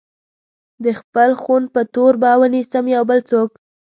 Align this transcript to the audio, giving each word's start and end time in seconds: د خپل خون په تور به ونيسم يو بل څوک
د 0.83 0.85
خپل 0.99 1.29
خون 1.41 1.63
په 1.73 1.81
تور 1.93 2.13
به 2.21 2.31
ونيسم 2.41 2.85
يو 2.95 3.03
بل 3.09 3.19
څوک 3.29 3.49